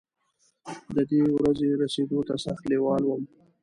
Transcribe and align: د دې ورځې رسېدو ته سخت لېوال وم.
د 0.95 0.97
دې 1.11 1.21
ورځې 1.35 1.69
رسېدو 1.81 2.19
ته 2.27 2.35
سخت 2.45 2.63
لېوال 2.71 3.03
وم. 3.05 3.23